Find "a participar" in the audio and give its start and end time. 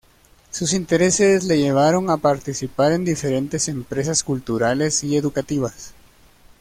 2.09-2.91